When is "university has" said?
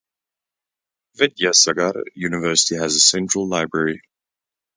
2.15-2.95